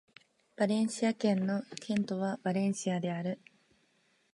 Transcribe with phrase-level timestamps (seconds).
[0.57, 3.39] バレンシア県の県都はバレンシアである